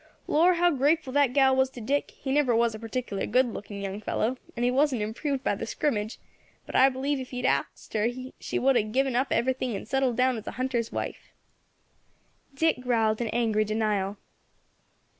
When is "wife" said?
10.91-11.29